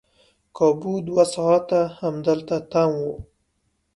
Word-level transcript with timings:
کابو 0.57 0.93
دوه 1.07 1.23
ساعته 1.35 1.79
همدلته 1.99 2.55
تم 2.71 2.91
وو. 3.03 3.13